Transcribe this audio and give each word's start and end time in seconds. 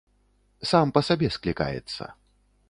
Сам 0.69 0.93
па 0.95 1.03
сабе 1.09 1.29
склікаецца. 1.37 2.03